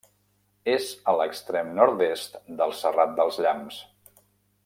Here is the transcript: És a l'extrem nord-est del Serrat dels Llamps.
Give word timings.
És 0.75 0.87
a 1.13 1.13
l'extrem 1.19 1.69
nord-est 1.81 2.39
del 2.63 2.75
Serrat 2.79 3.15
dels 3.21 3.39
Llamps. 3.47 3.79